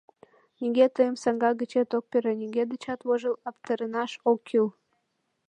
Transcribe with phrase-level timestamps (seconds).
[0.59, 4.67] Нигӧ тыйым саҥга гычет ок пере, нигӧ дечат вожыл-аптыранаш ок кӱл.